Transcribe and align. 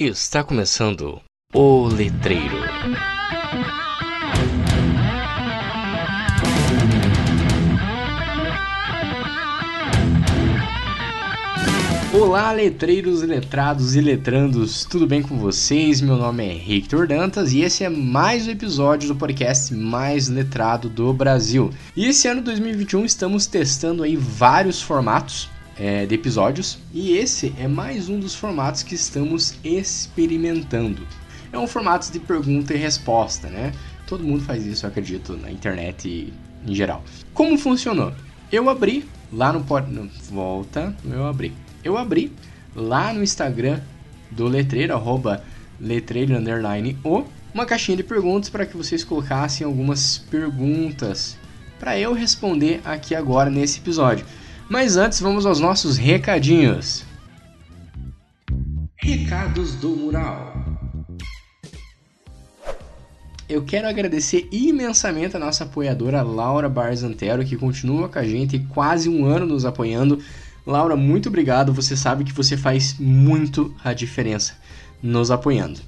Está 0.00 0.44
começando 0.44 1.20
o 1.52 1.88
Letreiro. 1.88 2.56
Olá, 12.14 12.52
letreiros, 12.52 13.22
letrados 13.22 13.96
e 13.96 14.00
letrandos, 14.00 14.84
tudo 14.84 15.04
bem 15.04 15.20
com 15.20 15.36
vocês? 15.36 16.00
Meu 16.00 16.16
nome 16.16 16.46
é 16.46 16.54
Victor 16.54 17.08
Dantas 17.08 17.52
e 17.52 17.62
esse 17.62 17.82
é 17.82 17.88
mais 17.88 18.46
um 18.46 18.52
episódio 18.52 19.08
do 19.08 19.16
podcast 19.16 19.74
mais 19.74 20.28
letrado 20.28 20.88
do 20.88 21.12
Brasil. 21.12 21.72
E 21.96 22.06
esse 22.06 22.28
ano 22.28 22.40
2021 22.40 23.04
estamos 23.04 23.48
testando 23.48 24.04
aí 24.04 24.14
vários 24.14 24.80
formatos 24.80 25.50
é, 25.78 26.04
de 26.06 26.14
episódios 26.14 26.78
e 26.92 27.16
esse 27.16 27.54
é 27.58 27.68
mais 27.68 28.08
um 28.08 28.18
dos 28.18 28.34
formatos 28.34 28.82
que 28.82 28.94
estamos 28.94 29.54
experimentando. 29.62 31.06
É 31.52 31.58
um 31.58 31.66
formato 31.66 32.10
de 32.10 32.18
pergunta 32.18 32.74
e 32.74 32.76
resposta, 32.76 33.48
né? 33.48 33.72
Todo 34.06 34.24
mundo 34.24 34.42
faz 34.42 34.66
isso, 34.66 34.84
eu 34.84 34.90
acredito, 34.90 35.36
na 35.36 35.50
internet 35.50 36.32
em 36.66 36.74
geral. 36.74 37.02
Como 37.32 37.56
funcionou? 37.56 38.12
Eu 38.50 38.68
abri 38.68 39.08
lá 39.32 39.52
no, 39.52 39.64
volta, 40.30 40.94
eu 41.04 41.26
abri. 41.26 41.52
Eu 41.84 41.96
abri 41.96 42.32
lá 42.74 43.12
no 43.12 43.22
Instagram 43.22 43.80
do 44.30 44.46
letreiro 44.46 44.94
arroba 44.94 45.42
letreiro 45.80 46.36
underline 46.36 46.98
o 47.04 47.24
uma 47.54 47.64
caixinha 47.64 47.96
de 47.96 48.02
perguntas 48.02 48.50
para 48.50 48.66
que 48.66 48.76
vocês 48.76 49.02
colocassem 49.02 49.66
algumas 49.66 50.18
perguntas 50.18 51.36
para 51.78 51.98
eu 51.98 52.12
responder 52.12 52.80
aqui 52.84 53.14
agora 53.14 53.48
nesse 53.48 53.78
episódio. 53.78 54.26
Mas 54.68 54.98
antes, 54.98 55.20
vamos 55.20 55.46
aos 55.46 55.60
nossos 55.60 55.96
recadinhos. 55.96 57.04
Recados 58.96 59.76
do 59.76 59.90
Mural. 59.90 60.52
Eu 63.48 63.62
quero 63.64 63.86
agradecer 63.88 64.46
imensamente 64.52 65.34
a 65.34 65.38
nossa 65.38 65.64
apoiadora 65.64 66.20
Laura 66.20 66.68
Barzantero, 66.68 67.46
que 67.46 67.56
continua 67.56 68.10
com 68.10 68.18
a 68.18 68.24
gente 68.24 68.58
quase 68.58 69.08
um 69.08 69.24
ano 69.24 69.46
nos 69.46 69.64
apoiando. 69.64 70.22
Laura, 70.66 70.94
muito 70.94 71.30
obrigado. 71.30 71.72
Você 71.72 71.96
sabe 71.96 72.24
que 72.24 72.32
você 72.34 72.58
faz 72.58 72.98
muito 72.98 73.74
a 73.82 73.94
diferença 73.94 74.52
nos 75.02 75.30
apoiando. 75.30 75.80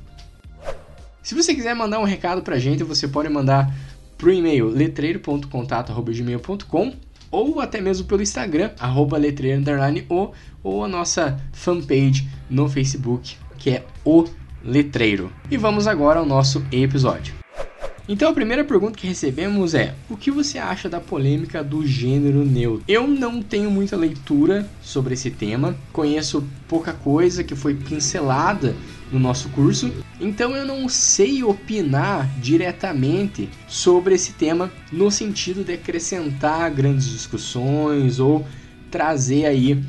Se 1.22 1.34
você 1.34 1.54
quiser 1.54 1.74
mandar 1.74 2.00
um 2.00 2.04
recado 2.04 2.40
pra 2.40 2.58
gente, 2.58 2.82
você 2.82 3.06
pode 3.06 3.28
mandar 3.28 3.70
pro 4.16 4.32
e-mail 4.32 4.68
letreiro.contato.gmail.com 4.68 7.09
ou 7.30 7.60
até 7.60 7.80
mesmo 7.80 8.06
pelo 8.06 8.22
Instagram, 8.22 8.70
arroba 8.78 9.16
letreiro 9.16 9.62
ou 10.62 10.84
a 10.84 10.88
nossa 10.88 11.40
fanpage 11.52 12.28
no 12.48 12.68
Facebook, 12.68 13.36
que 13.58 13.70
é 13.70 13.84
o 14.04 14.24
Letreiro. 14.62 15.32
E 15.50 15.56
vamos 15.56 15.86
agora 15.86 16.20
ao 16.20 16.26
nosso 16.26 16.62
episódio. 16.70 17.34
Então 18.08 18.28
a 18.28 18.34
primeira 18.34 18.64
pergunta 18.64 18.98
que 18.98 19.06
recebemos 19.06 19.72
é: 19.72 19.94
o 20.08 20.16
que 20.16 20.30
você 20.30 20.58
acha 20.58 20.88
da 20.88 21.00
polêmica 21.00 21.62
do 21.62 21.86
gênero 21.86 22.44
neutro? 22.44 22.84
Eu 22.88 23.06
não 23.06 23.40
tenho 23.40 23.70
muita 23.70 23.96
leitura 23.96 24.68
sobre 24.82 25.14
esse 25.14 25.30
tema, 25.30 25.76
conheço 25.92 26.44
pouca 26.68 26.92
coisa 26.92 27.44
que 27.44 27.54
foi 27.54 27.74
pincelada 27.74 28.74
no 29.12 29.18
nosso 29.18 29.48
curso, 29.50 29.92
então 30.20 30.54
eu 30.54 30.64
não 30.64 30.88
sei 30.88 31.42
opinar 31.42 32.28
diretamente 32.40 33.48
sobre 33.66 34.14
esse 34.14 34.32
tema 34.32 34.70
no 34.92 35.10
sentido 35.10 35.64
de 35.64 35.72
acrescentar 35.72 36.70
grandes 36.70 37.08
discussões 37.08 38.20
ou 38.20 38.46
trazer 38.90 39.46
aí 39.46 39.82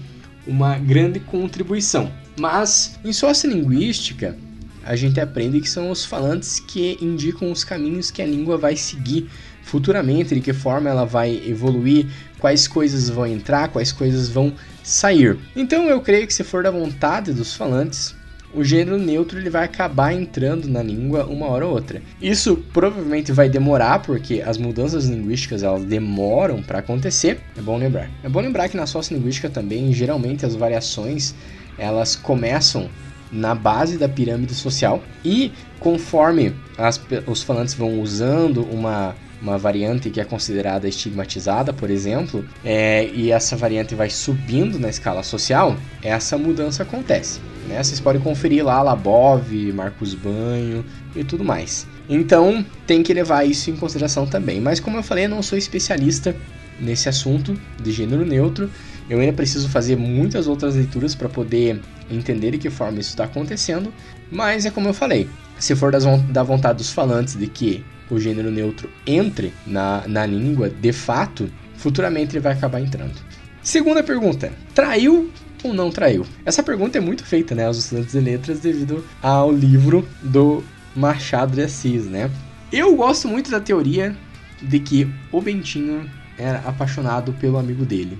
uma 0.46 0.78
grande 0.78 1.20
contribuição. 1.20 2.12
Mas 2.40 3.00
em 3.04 3.14
sociolinguística, 3.14 4.38
a 4.84 4.96
gente 4.96 5.20
aprende 5.20 5.62
que 5.62 5.70
são 5.70 5.92
os 5.92 6.04
falantes 6.04 6.60
que 6.60 6.98
indicam 7.02 7.52
os 7.52 7.64
caminhos 7.64 8.10
que 8.10 8.22
a 8.22 8.26
língua 8.26 8.58
vai 8.58 8.76
seguir 8.76 9.30
futuramente, 9.64 10.34
de 10.34 10.42
que 10.42 10.54
forma 10.54 10.90
ela 10.90 11.06
vai 11.06 11.42
evoluir, 11.46 12.08
quais 12.40 12.68
coisas 12.68 13.08
vão 13.10 13.28
entrar, 13.28 13.70
quais 13.70 13.92
coisas 13.92 14.28
vão 14.28 14.54
sair. 14.84 15.38
Então 15.56 15.86
eu 15.86 16.02
creio 16.02 16.26
que 16.26 16.34
se 16.34 16.44
for 16.44 16.64
da 16.64 16.72
vontade 16.72 17.32
dos 17.32 17.54
falantes, 17.54 18.16
o 18.54 18.64
gênero 18.64 18.98
neutro 18.98 19.40
ele 19.40 19.50
vai 19.50 19.66
acabar 19.66 20.14
entrando 20.14 20.68
na 20.68 20.84
língua 20.84 21.26
uma 21.26 21.48
hora 21.48 21.66
ou 21.66 21.74
outra. 21.74 22.02
Isso 22.22 22.58
provavelmente 22.74 23.32
vai 23.32 23.50
demorar 23.50 24.00
porque 24.00 24.42
as 24.42 24.58
mudanças 24.58 25.06
linguísticas 25.06 25.64
elas 25.64 25.84
demoram 25.84 26.62
para 26.62 26.80
acontecer. 26.80 27.40
É 27.58 27.62
bom 27.62 27.78
lembrar. 27.78 28.10
É 28.24 28.30
bom 28.30 28.42
lembrar 28.42 28.70
que 28.70 28.78
na 28.78 28.86
sociolinguística 28.86 29.50
também 29.50 29.94
geralmente 29.94 30.46
as 30.46 30.56
variações 30.56 31.34
elas 31.78 32.16
começam 32.16 32.90
na 33.32 33.56
base 33.56 33.98
da 33.98 34.10
pirâmide 34.10 34.54
social 34.54 35.02
e 35.24 35.52
conforme 35.80 36.54
as, 36.78 37.02
os 37.26 37.42
falantes 37.42 37.74
vão 37.74 38.02
usando 38.02 38.64
uma 38.64 39.16
uma 39.42 39.58
variante 39.58 40.10
que 40.10 40.22
é 40.22 40.26
considerada 40.26 40.88
estigmatizada, 40.88 41.74
por 41.74 41.90
exemplo, 41.90 42.46
é, 42.64 43.10
e 43.14 43.32
essa 43.32 43.56
variante 43.56 43.96
vai 43.96 44.10
subindo 44.10 44.78
na 44.78 44.90
escala 44.90 45.24
social, 45.24 45.76
essa 46.04 46.38
mudança 46.38 46.84
acontece. 46.84 47.40
Né? 47.68 47.82
Vocês 47.82 48.00
podem 48.00 48.22
conferir 48.22 48.64
lá 48.64 48.82
Labov, 48.82 49.52
Marcos 49.74 50.14
Banho 50.14 50.86
e 51.16 51.24
tudo 51.24 51.44
mais. 51.44 51.88
Então 52.10 52.66
tem 52.86 53.02
que 53.02 53.14
levar 53.14 53.46
isso 53.46 53.70
em 53.70 53.76
consideração 53.76 54.28
também. 54.28 54.60
Mas 54.60 54.80
como 54.80 54.98
eu 54.98 55.04
falei, 55.04 55.26
eu 55.26 55.30
não 55.30 55.42
sou 55.42 55.58
especialista 55.58 56.36
nesse 56.80 57.08
assunto 57.08 57.60
de 57.82 57.92
gênero 57.92 58.26
neutro. 58.26 58.70
Eu 59.10 59.20
ainda 59.20 59.34
preciso 59.34 59.68
fazer 59.70 59.96
muitas 59.96 60.48
outras 60.48 60.76
leituras 60.76 61.16
para 61.16 61.30
poder 61.30 61.80
entender 62.10 62.52
de 62.52 62.58
que 62.58 62.70
forma 62.70 63.00
isso 63.00 63.10
está 63.10 63.24
acontecendo. 63.24 63.94
Mas 64.32 64.66
é 64.66 64.72
como 64.72 64.88
eu 64.88 64.94
falei, 64.94 65.30
se 65.60 65.76
for 65.76 65.92
das, 65.92 66.06
da 66.30 66.44
vontade 66.44 66.78
dos 66.78 66.92
falantes 66.92 67.36
de 67.36 67.48
que 67.48 67.84
o 68.12 68.20
gênero 68.20 68.52
neutro 68.52 68.90
entre 69.08 69.54
na, 69.66 70.04
na 70.08 70.26
língua 70.26 70.70
de 70.70 70.92
fato, 70.92 71.50
futuramente 71.76 72.34
ele 72.34 72.42
vai 72.42 72.54
acabar 72.54 72.82
entrando. 72.82 73.16
Segunda 73.64 74.04
pergunta: 74.04 74.52
traiu 74.76 75.32
ou 75.64 75.74
não 75.74 75.90
traiu? 75.90 76.26
Essa 76.46 76.62
pergunta 76.62 76.98
é 76.98 77.02
muito 77.02 77.26
feita 77.26 77.56
né, 77.56 77.66
aos 77.66 77.78
estudantes 77.78 78.12
de 78.12 78.20
letras 78.20 78.60
devido 78.60 79.04
ao 79.22 79.52
livro 79.52 80.08
do 80.22 80.64
Machado 80.96 81.56
de 81.56 81.64
Assis, 81.64 82.06
né? 82.06 82.30
Eu 82.72 82.96
gosto 82.96 83.28
muito 83.28 83.50
da 83.50 83.60
teoria 83.60 84.16
de 84.62 84.80
que 84.80 85.10
o 85.32 85.42
Bentinho 85.42 86.10
era 86.38 86.60
apaixonado 86.60 87.34
pelo 87.34 87.58
amigo 87.58 87.86
dele. 87.86 88.18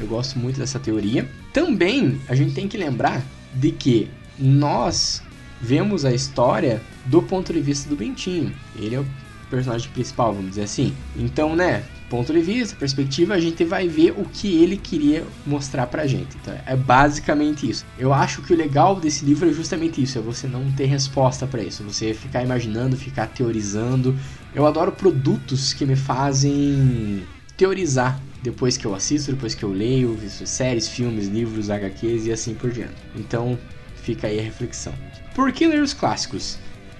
Eu 0.00 0.06
gosto 0.06 0.38
muito 0.38 0.58
dessa 0.58 0.78
teoria. 0.78 1.28
Também 1.52 2.20
a 2.28 2.34
gente 2.34 2.54
tem 2.54 2.68
que 2.68 2.76
lembrar 2.76 3.22
de 3.54 3.70
que 3.70 4.10
nós 4.38 5.22
vemos 5.60 6.04
a 6.04 6.12
história 6.12 6.82
do 7.06 7.22
ponto 7.22 7.52
de 7.52 7.60
vista 7.60 7.88
do 7.88 7.96
Bentinho. 7.96 8.52
Ele 8.76 8.96
é 8.96 9.00
o 9.00 9.06
personagem 9.54 9.88
principal, 9.90 10.32
vamos 10.32 10.50
dizer 10.50 10.62
assim. 10.62 10.94
Então, 11.16 11.54
né, 11.54 11.84
ponto 12.10 12.32
de 12.32 12.40
vista, 12.40 12.76
perspectiva, 12.76 13.34
a 13.34 13.40
gente 13.40 13.64
vai 13.64 13.88
ver 13.88 14.12
o 14.16 14.24
que 14.24 14.62
ele 14.62 14.76
queria 14.76 15.24
mostrar 15.46 15.86
pra 15.86 16.06
gente. 16.06 16.36
Então, 16.40 16.54
é 16.66 16.76
basicamente 16.76 17.68
isso. 17.68 17.84
Eu 17.98 18.12
acho 18.12 18.42
que 18.42 18.52
o 18.52 18.56
legal 18.56 18.96
desse 18.96 19.24
livro 19.24 19.48
é 19.48 19.52
justamente 19.52 20.02
isso, 20.02 20.18
é 20.18 20.20
você 20.20 20.46
não 20.46 20.70
ter 20.72 20.86
resposta 20.86 21.46
para 21.46 21.62
isso, 21.62 21.82
você 21.82 22.12
ficar 22.12 22.42
imaginando, 22.42 22.96
ficar 22.96 23.26
teorizando. 23.28 24.16
Eu 24.54 24.66
adoro 24.66 24.92
produtos 24.92 25.72
que 25.72 25.86
me 25.86 25.96
fazem 25.96 27.24
teorizar 27.56 28.20
depois 28.42 28.76
que 28.76 28.84
eu 28.84 28.94
assisto, 28.94 29.32
depois 29.32 29.54
que 29.54 29.64
eu 29.64 29.72
leio, 29.72 30.18
séries, 30.28 30.88
filmes, 30.88 31.28
livros, 31.28 31.70
HQs 31.70 32.26
e 32.26 32.32
assim 32.32 32.54
por 32.54 32.70
diante. 32.70 32.94
Então, 33.16 33.58
fica 33.96 34.26
aí 34.26 34.38
a 34.38 34.42
reflexão. 34.42 34.92
Por 35.34 35.50
que 35.50 35.66
ler 35.66 35.82
os 35.82 35.94
clássicos? 35.94 36.58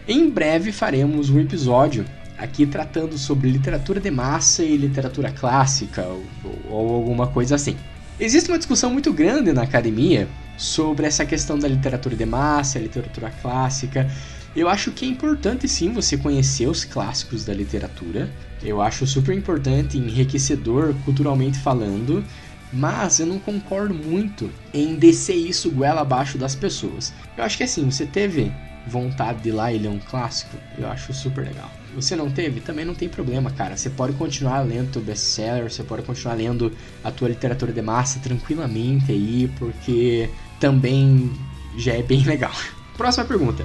Em 0.08 0.28
breve 0.28 0.72
faremos 0.72 1.30
um 1.30 1.38
episódio 1.38 2.04
aqui 2.38 2.66
tratando 2.66 3.16
sobre 3.16 3.50
literatura 3.50 4.00
de 4.00 4.10
massa 4.10 4.62
e 4.62 4.76
literatura 4.76 5.30
clássica 5.30 6.02
ou, 6.02 6.24
ou, 6.68 6.94
alguma 6.94 7.26
coisa 7.28 7.54
assim. 7.54 7.76
Existe 8.18 8.48
uma 8.50 8.58
discussão 8.58 8.90
muito 8.90 9.12
grande 9.12 9.52
na 9.52 9.62
academia 9.62 10.28
sobre 10.56 11.06
essa 11.06 11.24
questão 11.24 11.58
da 11.58 11.66
literatura 11.66 12.14
de 12.14 12.24
massa, 12.24 12.78
literatura 12.78 13.30
clássica. 13.42 14.08
Eu 14.54 14.68
acho 14.68 14.92
que 14.92 15.04
é 15.04 15.08
importante 15.08 15.66
sim 15.66 15.92
você 15.92 16.16
conhecer 16.16 16.68
os 16.68 16.84
clássicos 16.84 17.44
da 17.44 17.52
literatura. 17.52 18.30
Eu 18.62 18.80
acho 18.80 19.06
super 19.06 19.36
importante, 19.36 19.98
enriquecedor 19.98 20.94
culturalmente 21.04 21.58
falando, 21.58 22.24
mas 22.72 23.18
eu 23.18 23.26
não 23.26 23.38
concordo 23.38 23.94
muito 23.94 24.50
em 24.72 24.94
descer 24.94 25.36
isso 25.36 25.70
goela 25.70 26.02
abaixo 26.02 26.38
das 26.38 26.54
pessoas. 26.54 27.12
Eu 27.36 27.44
acho 27.44 27.56
que 27.56 27.64
assim, 27.64 27.90
você 27.90 28.06
teve 28.06 28.52
vontade 28.86 29.40
de 29.40 29.50
lá 29.50 29.72
e 29.72 29.78
ler 29.78 29.88
um 29.88 29.98
clássico, 29.98 30.56
eu 30.76 30.88
acho 30.88 31.12
super 31.12 31.44
legal. 31.44 31.70
Você 31.94 32.16
não 32.16 32.30
teve? 32.30 32.60
Também 32.60 32.84
não 32.84 32.94
tem 32.94 33.08
problema, 33.08 33.50
cara. 33.50 33.76
Você 33.76 33.88
pode 33.88 34.14
continuar 34.14 34.60
lendo 34.60 34.96
o 34.96 35.00
best-seller, 35.02 35.70
você 35.70 35.82
pode 35.82 36.02
continuar 36.02 36.34
lendo 36.34 36.72
a 37.02 37.10
tua 37.10 37.28
literatura 37.28 37.72
de 37.72 37.80
massa 37.80 38.18
tranquilamente 38.18 39.12
aí, 39.12 39.48
porque 39.58 40.28
também 40.58 41.32
já 41.76 41.92
é 41.92 42.02
bem 42.02 42.22
legal. 42.24 42.52
Próxima 42.96 43.24
pergunta. 43.24 43.64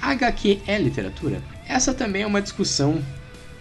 HQ 0.00 0.62
é 0.66 0.78
literatura? 0.78 1.42
Essa 1.68 1.92
também 1.92 2.22
é 2.22 2.26
uma 2.26 2.40
discussão 2.40 3.02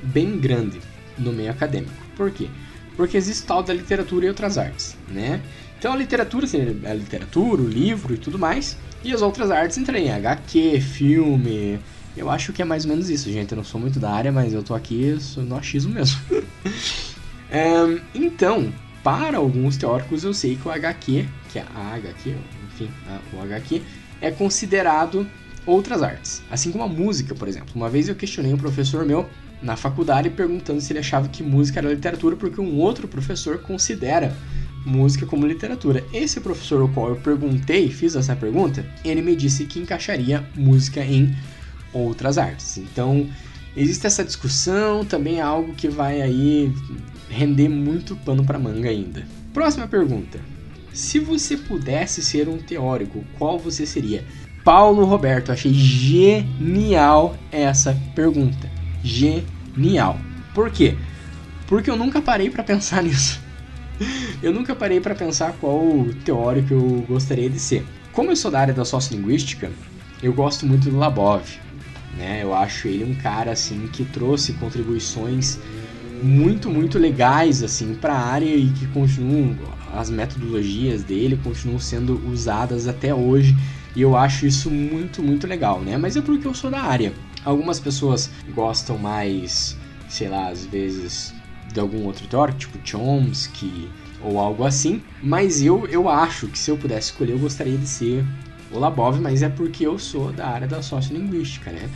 bem 0.02 0.40
grande 0.40 0.80
no 1.18 1.34
meio 1.34 1.52
acadêmico. 1.52 1.94
Por 2.16 2.32
quê? 2.32 2.48
Porque 2.96 3.18
existe 3.18 3.46
tal 3.46 3.62
da 3.62 3.74
literatura 3.74 4.26
e 4.26 4.30
outras 4.30 4.58
artes, 4.58 4.96
né? 5.08 5.42
Então 5.78 5.94
a 5.94 5.96
literatura 5.96 6.48
seria 6.48 6.76
a 6.90 6.94
literatura, 6.94 7.62
o 7.62 7.68
livro 7.68 8.14
e 8.14 8.18
tudo 8.18 8.40
mais. 8.40 8.78
E 9.04 9.14
as 9.14 9.22
outras 9.22 9.52
artes 9.52 9.78
entrariam 9.78 10.08
em 10.08 10.12
HQ, 10.12 10.82
filme. 10.82 11.80
Eu 12.16 12.30
acho 12.30 12.52
que 12.52 12.62
é 12.62 12.66
mais 12.66 12.84
ou 12.84 12.90
menos 12.90 13.10
isso, 13.10 13.32
gente. 13.32 13.52
Eu 13.52 13.58
não 13.58 13.64
sou 13.64 13.80
muito 13.80 14.00
da 14.00 14.12
área, 14.12 14.32
mas 14.32 14.54
eu 14.54 14.64
tô 14.64 14.74
aqui 14.74 15.16
no 15.38 15.56
achismo 15.56 15.94
mesmo. 15.94 16.20
então, 18.14 18.74
para 19.04 19.38
alguns 19.38 19.78
teóricos, 19.78 20.24
eu 20.24 20.34
sei 20.34 20.56
que 20.56 20.68
o 20.68 20.72
HQ, 20.72 21.28
que 21.52 21.60
é 21.60 21.66
a 21.76 21.96
HQ, 21.96 22.36
enfim, 22.66 22.90
o 23.34 23.42
HQ, 23.42 23.82
é 24.20 24.32
considerado 24.32 25.28
outras 25.66 26.02
artes. 26.02 26.42
Assim 26.50 26.72
como 26.72 26.84
a 26.84 26.88
música, 26.88 27.36
por 27.36 27.48
exemplo. 27.48 27.70
Uma 27.76 27.90
vez 27.90 28.10
eu 28.10 28.16
questionei 28.16 28.52
um 28.52 28.58
professor 28.58 29.06
meu 29.06 29.30
na 29.62 29.76
faculdade 29.76 30.30
perguntando 30.30 30.82
se 30.82 30.92
ele 30.92 31.00
achava 31.00 31.28
que 31.28 31.44
música 31.44 31.80
era 31.80 31.90
literatura, 31.90 32.36
porque 32.36 32.60
um 32.60 32.78
outro 32.78 33.08
professor 33.08 33.60
considera 33.60 34.36
música 34.88 35.26
como 35.26 35.46
literatura. 35.46 36.04
Esse 36.14 36.40
professor 36.40 36.82
ao 36.82 36.88
qual 36.88 37.10
eu 37.10 37.16
perguntei, 37.18 37.90
fiz 37.90 38.16
essa 38.16 38.36
pergunta, 38.36 38.86
ele 39.04 39.22
me 39.22 39.36
disse 39.36 39.66
que 39.66 39.80
encaixaria 39.80 40.48
música 40.56 41.04
em 41.04 41.36
outras 41.94 42.38
artes. 42.38 42.78
Então, 42.78 43.28
existe 43.76 44.08
essa 44.08 44.24
discussão, 44.24 45.04
também 45.04 45.40
é 45.40 45.42
algo 45.42 45.74
que 45.74 45.90
vai 45.90 46.22
aí 46.22 46.72
render 47.30 47.68
muito 47.68 48.16
pano 48.16 48.46
para 48.46 48.58
manga 48.58 48.90
ainda. 48.90 49.28
Próxima 49.54 49.88
pergunta. 49.88 50.40
Se 50.94 51.20
você 51.20 51.58
pudesse 51.58 52.24
ser 52.24 52.48
um 52.48 52.58
teórico, 52.58 53.24
qual 53.38 53.60
você 53.60 53.86
seria? 53.86 54.26
Paulo 54.64 55.06
Roberto, 55.06 55.52
achei 55.52 55.74
genial 55.74 57.38
essa 57.52 57.96
pergunta. 58.16 58.70
Genial. 59.04 60.20
Por 60.56 60.72
quê? 60.72 60.96
Porque 61.68 61.90
eu 61.90 61.96
nunca 61.98 62.22
parei 62.22 62.50
para 62.50 62.64
pensar 62.64 63.04
nisso 63.04 63.47
eu 64.42 64.54
nunca 64.54 64.76
parei 64.76 65.00
para 65.00 65.16
pensar 65.16 65.54
qual 65.54 66.08
teórico 66.24 66.74
eu 66.74 67.06
gostaria 67.08 67.50
de 67.50 67.60
ser. 67.60 67.86
Como 68.12 68.32
eu 68.32 68.36
sou 68.36 68.52
da 68.52 68.60
área 68.60 68.74
da 68.74 68.86
sociolinguística, 68.86 69.72
eu 70.22 70.34
gosto 70.34 70.66
muito 70.66 70.90
do 70.90 70.98
Labov. 70.98 71.44
Né? 72.18 72.42
Eu 72.42 72.54
acho 72.54 72.88
ele 72.88 73.04
um 73.04 73.14
cara 73.16 73.52
assim 73.52 73.88
que 73.94 74.04
trouxe 74.06 74.54
contribuições 74.54 75.60
muito, 76.22 76.70
muito 76.70 76.98
legais 76.98 77.62
assim 77.62 77.94
para 77.94 78.14
a 78.14 78.26
área 78.26 78.56
e 78.56 78.70
que 78.70 78.88
continuam 78.88 79.56
as 79.94 80.10
metodologias 80.10 81.04
dele 81.04 81.40
continuam 81.44 81.80
sendo 81.80 82.22
usadas 82.28 82.88
até 82.88 83.14
hoje 83.14 83.56
e 83.96 84.02
eu 84.02 84.16
acho 84.16 84.46
isso 84.46 84.70
muito, 84.70 85.24
muito 85.24 85.48
legal, 85.48 85.80
né? 85.80 85.98
Mas 85.98 86.16
é 86.16 86.22
porque 86.22 86.48
eu 86.48 86.54
sou 86.54 86.70
da 86.70 86.82
área. 86.82 87.14
Algumas 87.44 87.80
pessoas 87.80 88.30
gostam 88.54 88.98
mais, 88.98 89.76
sei 90.08 90.28
lá, 90.28 90.50
às 90.50 90.66
vezes 90.66 91.34
de 91.78 91.82
algum 91.82 92.04
outro 92.06 92.28
teórico, 92.28 92.58
tipo 92.58 92.80
Chomsky 92.84 93.90
ou 94.20 94.40
algo 94.40 94.66
assim. 94.66 95.02
Mas 95.22 95.62
eu, 95.62 95.86
eu 95.88 96.10
acho 96.10 96.48
que 96.48 96.58
se 96.58 96.72
eu 96.72 96.78
pudesse 96.78 97.12
escolher, 97.12 97.34
eu 97.34 97.40
gostaria 97.40 97.78
de 97.78 97.88
ser 97.88 98.26
o 98.72 98.80
Labov, 98.80 99.20
mas 99.22 99.44
é 99.44 99.50
porque 99.50 99.86
eu 99.86 100.00
sou 100.00 100.34
da 100.34 100.48
área 100.48 100.68
da 100.68 100.82
sociolinguística, 100.82 101.72
né? 101.72 101.88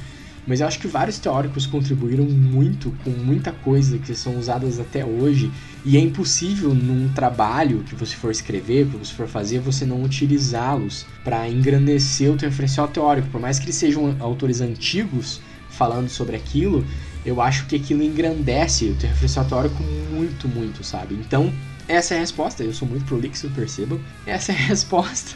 Mas 0.45 0.59
eu 0.59 0.67
acho 0.67 0.79
que 0.79 0.87
vários 0.87 1.19
teóricos 1.19 1.67
contribuíram 1.67 2.25
muito 2.25 2.91
com 3.03 3.09
muita 3.11 3.51
coisa 3.51 3.97
que 3.99 4.13
são 4.15 4.37
usadas 4.37 4.79
até 4.79 5.05
hoje 5.05 5.51
e 5.85 5.97
é 5.97 5.99
impossível 5.99 6.73
num 6.73 7.09
trabalho 7.13 7.83
que 7.83 7.95
você 7.95 8.15
for 8.15 8.31
escrever, 8.31 8.87
que 8.87 8.97
você 8.97 9.13
for 9.13 9.27
fazer, 9.27 9.59
você 9.59 9.85
não 9.85 10.01
utilizá-los 10.03 11.05
para 11.23 11.47
engrandecer 11.47 12.31
o 12.31 12.37
teu 12.37 12.49
referencial 12.49 12.87
teórico, 12.87 13.29
por 13.29 13.39
mais 13.39 13.59
que 13.59 13.65
eles 13.65 13.75
sejam 13.75 14.15
autores 14.19 14.61
antigos 14.61 15.41
falando 15.69 16.09
sobre 16.09 16.35
aquilo, 16.35 16.85
eu 17.25 17.41
acho 17.41 17.65
que 17.67 17.75
aquilo 17.75 18.03
engrandece 18.03 18.85
o 18.85 18.95
teu 18.95 19.09
referencial 19.09 19.45
teórico 19.45 19.83
muito, 20.11 20.47
muito, 20.47 20.83
sabe? 20.83 21.15
Então, 21.15 21.53
essa 21.87 22.13
é 22.13 22.17
a 22.17 22.19
resposta. 22.21 22.63
Eu 22.63 22.73
sou 22.73 22.87
muito 22.87 23.05
prolixo, 23.05 23.49
percebam. 23.49 23.99
Essa 24.25 24.51
é 24.51 24.55
a 24.55 24.57
resposta. 24.67 25.35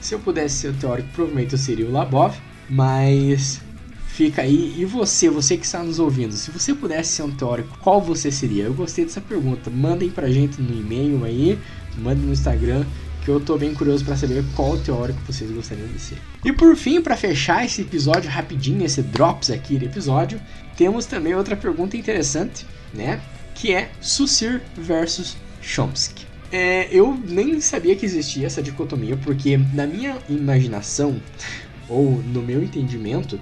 Se 0.00 0.14
eu 0.14 0.20
pudesse 0.20 0.56
ser 0.56 0.68
o 0.68 0.74
teórico, 0.74 1.08
provavelmente 1.12 1.52
eu 1.52 1.58
seria 1.58 1.86
o 1.86 1.92
Labov, 1.92 2.34
mas 2.68 3.60
fica 4.08 4.42
aí. 4.42 4.74
E 4.76 4.84
você, 4.84 5.30
você 5.30 5.56
que 5.56 5.64
está 5.64 5.82
nos 5.82 5.98
ouvindo, 5.98 6.34
se 6.34 6.50
você 6.50 6.74
pudesse 6.74 7.12
ser 7.12 7.22
um 7.22 7.30
teórico, 7.30 7.78
qual 7.80 8.00
você 8.00 8.30
seria? 8.30 8.64
Eu 8.64 8.74
gostei 8.74 9.04
dessa 9.04 9.20
pergunta. 9.20 9.70
Mandem 9.70 10.10
pra 10.10 10.30
gente 10.30 10.60
no 10.60 10.72
e-mail 10.72 11.24
aí, 11.24 11.58
mandem 11.96 12.26
no 12.26 12.32
Instagram 12.32 12.84
que 13.24 13.28
eu 13.28 13.40
tô 13.40 13.56
bem 13.56 13.72
curioso 13.72 14.04
para 14.04 14.16
saber 14.16 14.44
qual 14.56 14.76
teórico 14.78 15.20
vocês 15.26 15.50
gostariam 15.50 15.86
de 15.88 15.98
ser. 15.98 16.18
E 16.44 16.52
por 16.52 16.74
fim, 16.76 17.00
para 17.00 17.16
fechar 17.16 17.64
esse 17.64 17.82
episódio 17.82 18.30
rapidinho, 18.30 18.84
esse 18.84 19.02
drops 19.02 19.50
aqui 19.50 19.78
do 19.78 19.84
episódio, 19.84 20.40
temos 20.76 21.06
também 21.06 21.34
outra 21.34 21.56
pergunta 21.56 21.96
interessante, 21.96 22.66
né? 22.92 23.20
Que 23.54 23.72
é 23.72 23.90
Saussure 24.00 24.60
versus 24.76 25.36
Chomsky. 25.60 26.26
É, 26.50 26.88
eu 26.90 27.18
nem 27.26 27.60
sabia 27.60 27.96
que 27.96 28.04
existia 28.04 28.46
essa 28.46 28.62
dicotomia, 28.62 29.16
porque 29.16 29.56
na 29.72 29.86
minha 29.86 30.18
imaginação, 30.28 31.20
ou 31.88 32.22
no 32.22 32.42
meu 32.42 32.62
entendimento, 32.62 33.38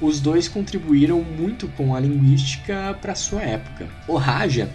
os 0.00 0.20
dois 0.20 0.46
contribuíram 0.46 1.20
muito 1.22 1.68
com 1.68 1.94
a 1.94 2.00
linguística 2.00 2.96
para 3.00 3.14
sua 3.14 3.42
época. 3.42 3.88
O 4.06 4.16
Raja, 4.16 4.70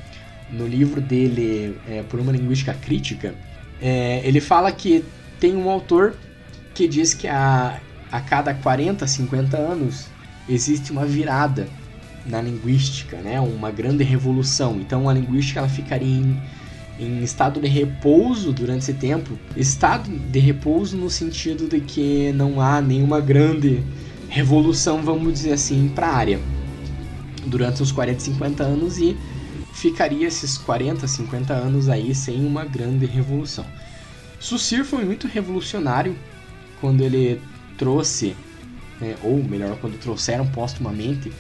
no 0.52 0.68
livro 0.68 1.00
dele 1.00 1.78
é, 1.88 2.04
Por 2.04 2.20
uma 2.20 2.32
Linguística 2.32 2.74
Crítica, 2.74 3.34
é, 3.82 4.22
ele 4.24 4.40
fala 4.40 4.72
que 4.72 5.04
tem 5.40 5.56
um 5.56 5.70
autor 5.70 6.14
que 6.74 6.88
diz 6.88 7.14
que 7.14 7.28
a, 7.28 7.80
a 8.12 8.22
cada 8.22 8.54
40, 8.54 9.06
50 9.08 9.58
anos 9.58 10.06
existe 10.48 10.92
uma 10.92 11.06
virada 11.06 11.68
na 12.26 12.42
linguística, 12.42 13.18
né? 13.18 13.40
uma 13.40 13.72
grande 13.72 14.04
revolução. 14.04 14.78
Então 14.80 15.10
a 15.10 15.14
linguística 15.14 15.60
ela 15.60 15.70
ficaria 15.70 16.08
em, 16.08 16.40
em 17.00 17.24
estado 17.24 17.60
de 17.60 17.68
repouso 17.68 18.54
durante 18.54 18.84
esse 18.84 18.94
tempo. 18.94 19.38
Estado 19.56 20.10
de 20.10 20.40
repouso 20.40 20.96
no 20.96 21.10
sentido 21.10 21.68
de 21.68 21.80
que 21.80 22.32
não 22.34 22.62
há 22.62 22.82
nenhuma 22.82 23.20
grande 23.20 23.84
revolução, 24.30 25.02
vamos 25.02 25.34
dizer 25.34 25.54
assim, 25.54 25.92
para 25.94 26.08
a 26.08 26.16
área 26.16 26.40
durante 27.46 27.82
os 27.82 27.92
40, 27.92 28.20
50 28.20 28.64
anos 28.64 28.98
e 29.00 29.18
ficaria 29.74 30.28
esses 30.28 30.58
40, 30.58 31.08
50 31.08 31.54
anos 31.54 31.90
aí 31.90 32.14
sem 32.14 32.46
uma 32.46 32.66
grande 32.66 33.06
revolução. 33.06 33.66
Sucir 34.40 34.84
foi 34.84 35.06
muito 35.06 35.28
revolucionário 35.28 36.16
quando 36.80 37.02
ele 37.02 37.42
trouxe, 37.78 38.36
né, 39.00 39.16
ou 39.24 39.44
melhor, 39.44 39.78
quando 39.80 40.00
trouxeram 40.00 40.48
postumamente 40.48 41.32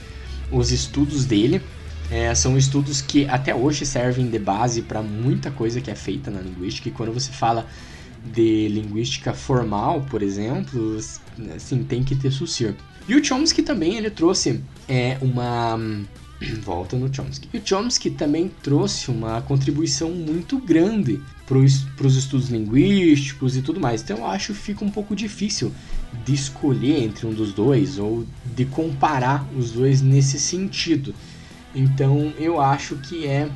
os 0.51 0.71
estudos 0.71 1.25
dele. 1.25 1.61
É, 2.09 2.35
são 2.35 2.57
estudos 2.57 3.01
que 3.01 3.25
até 3.27 3.55
hoje 3.55 3.85
servem 3.85 4.29
de 4.29 4.37
base 4.37 4.81
para 4.81 5.01
muita 5.01 5.49
coisa 5.49 5.79
que 5.79 5.89
é 5.89 5.95
feita 5.95 6.29
na 6.29 6.41
linguística. 6.41 6.89
E 6.89 6.91
quando 6.91 7.13
você 7.13 7.31
fala 7.31 7.65
de 8.23 8.67
linguística 8.67 9.33
formal, 9.33 10.05
por 10.09 10.21
exemplo, 10.21 10.97
assim, 11.55 11.83
tem 11.83 12.03
que 12.03 12.15
ter 12.15 12.31
Saussure. 12.31 12.75
E 13.07 13.15
o 13.15 13.23
Chomsky 13.23 13.63
também 13.63 13.97
ele 13.97 14.09
trouxe 14.09 14.61
é, 14.87 15.17
uma 15.21 15.79
volta 16.63 16.95
no 16.95 17.13
Chomsky. 17.13 17.49
E 17.53 17.57
o 17.57 17.61
Chomsky 17.63 18.09
também 18.09 18.51
trouxe 18.61 19.09
uma 19.09 19.41
contribuição 19.41 20.11
muito 20.11 20.59
grande 20.59 21.21
para 21.45 21.57
os 21.57 22.15
estudos 22.15 22.49
linguísticos 22.49 23.57
e 23.57 23.61
tudo 23.61 23.79
mais. 23.79 24.01
Então 24.01 24.17
eu 24.17 24.25
acho 24.25 24.53
que 24.53 24.59
fica 24.59 24.85
um 24.85 24.89
pouco 24.89 25.15
difícil 25.15 25.71
de 26.25 26.33
escolher 26.33 27.03
entre 27.03 27.25
um 27.25 27.33
dos 27.33 27.53
dois 27.53 27.97
ou 27.97 28.25
de 28.45 28.65
comparar 28.65 29.45
os 29.55 29.71
dois 29.71 30.01
nesse 30.01 30.39
sentido. 30.39 31.13
Então 31.75 32.33
eu 32.37 32.59
acho 32.59 32.95
que 32.97 33.25
é, 33.25 33.49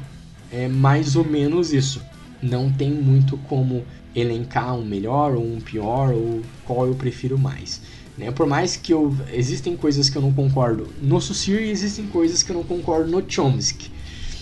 é 0.51 0.67
mais 0.67 1.15
ou 1.15 1.25
menos 1.25 1.73
isso. 1.73 2.01
Não 2.41 2.71
tem 2.71 2.91
muito 2.91 3.37
como 3.37 3.85
elencar 4.15 4.75
um 4.75 4.85
melhor 4.85 5.35
ou 5.35 5.43
um 5.43 5.59
pior 5.59 6.13
ou 6.13 6.41
qual 6.63 6.85
eu 6.85 6.95
prefiro 6.95 7.37
mais. 7.37 7.81
Né? 8.17 8.31
Por 8.31 8.47
mais 8.47 8.75
que 8.75 8.93
eu 8.93 9.15
existem 9.31 9.75
coisas 9.75 10.09
que 10.09 10.17
eu 10.17 10.21
não 10.21 10.31
concordo 10.31 10.87
no 11.01 11.19
Saussure 11.19 11.63
e 11.63 11.69
existem 11.69 12.07
coisas 12.07 12.41
que 12.41 12.51
eu 12.51 12.55
não 12.55 12.63
concordo 12.63 13.11
no 13.11 13.23
Chomsky, 13.27 13.91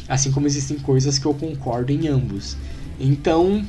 assim 0.08 0.32
como 0.32 0.46
existem 0.46 0.78
coisas 0.78 1.18
que 1.18 1.26
eu 1.26 1.34
concordo 1.34 1.92
em 1.92 2.08
ambos. 2.08 2.56
Então 3.00 3.66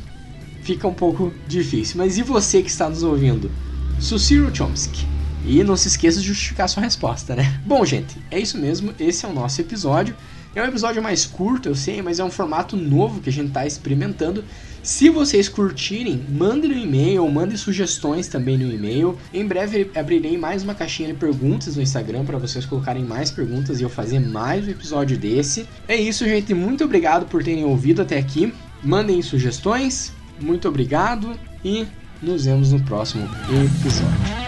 fica 0.63 0.87
um 0.87 0.95
pouco 0.95 1.33
difícil. 1.47 1.97
Mas 1.99 2.19
e 2.19 2.23
você 2.23 2.63
que 2.63 2.71
está 2.71 2.89
nos 2.89 3.03
ouvindo? 3.03 3.51
Saussure 3.99 4.43
ou 4.43 4.55
Chomsky? 4.55 5.07
E 5.47 5.63
não 5.63 5.77
se 5.77 5.89
esqueça 5.89 6.21
de 6.21 6.27
justificar 6.27 6.69
sua 6.69 6.83
resposta, 6.83 7.37
né? 7.37 7.61
Bom, 7.67 7.85
gente, 7.85 8.17
é 8.31 8.41
isso 8.41 8.57
mesmo. 8.57 8.95
Esse 8.99 9.27
é 9.27 9.29
o 9.29 9.33
nosso 9.33 9.61
episódio. 9.61 10.17
É 10.55 10.63
um 10.63 10.67
episódio 10.67 11.03
mais 11.03 11.27
curto, 11.27 11.69
eu 11.69 11.75
sei, 11.75 12.01
mas 12.01 12.19
é 12.19 12.25
um 12.25 12.31
formato 12.31 12.77
novo 12.77 13.21
que 13.21 13.29
a 13.29 13.33
gente 13.33 13.49
está 13.49 13.67
experimentando. 13.67 14.45
Se 14.85 15.09
vocês 15.09 15.49
curtirem, 15.49 16.23
mandem 16.29 16.71
no 16.71 16.77
e-mail, 16.77 17.27
mandem 17.31 17.57
sugestões 17.57 18.29
também 18.29 18.59
no 18.59 18.71
e-mail. 18.71 19.17
Em 19.33 19.47
breve 19.47 19.91
abrirei 19.97 20.37
mais 20.37 20.63
uma 20.63 20.75
caixinha 20.75 21.09
de 21.09 21.15
perguntas 21.15 21.75
no 21.77 21.83
Instagram 21.83 22.23
para 22.27 22.37
vocês 22.37 22.67
colocarem 22.67 23.03
mais 23.03 23.31
perguntas 23.31 23.81
e 23.81 23.83
eu 23.83 23.89
fazer 23.89 24.21
mais 24.21 24.69
um 24.69 24.71
episódio 24.71 25.17
desse. 25.17 25.67
É 25.89 25.97
isso, 25.97 26.27
gente. 26.27 26.53
Muito 26.53 26.85
obrigado 26.85 27.25
por 27.25 27.43
terem 27.43 27.65
ouvido 27.65 28.03
até 28.03 28.19
aqui. 28.19 28.53
Mandem 28.83 29.23
sugestões. 29.23 30.13
Muito 30.39 30.69
obrigado 30.69 31.35
e 31.65 31.87
nos 32.21 32.45
vemos 32.45 32.71
no 32.71 32.81
próximo 32.83 33.27
episódio. 33.49 34.44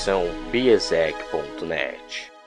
Produção 0.00 0.24
biesec.net. 0.50 2.39